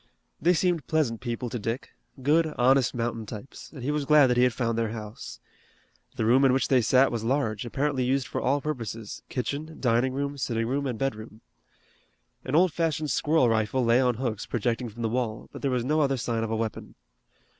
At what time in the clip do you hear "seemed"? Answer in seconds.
0.53-0.87